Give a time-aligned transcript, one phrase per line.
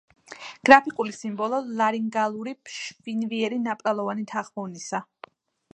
[0.69, 5.07] გრაფიკული სიმბოლო ლარინგალური ფშვინვიერი ნაპრალოვანი თანხმოვნისა.